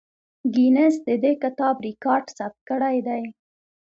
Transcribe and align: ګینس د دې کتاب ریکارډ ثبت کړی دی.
ګینس 0.53 0.95
د 1.07 1.09
دې 1.23 1.31
کتاب 1.43 1.75
ریکارډ 1.87 2.25
ثبت 2.37 2.59
کړی 2.69 2.97
دی. 3.07 3.23